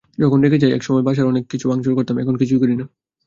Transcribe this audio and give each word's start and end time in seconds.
যখন 0.17 0.37
রেগে 0.43 0.61
যাইএকসময় 0.63 1.05
বাসার 1.07 1.29
অনেক 1.29 1.43
কিছু 1.51 1.65
ভাঙচুর 1.71 1.93
করতাম, 1.97 2.15
এখন 2.17 2.35
কিছুই 2.37 2.61
করি 2.61 2.75
না। 2.75 2.85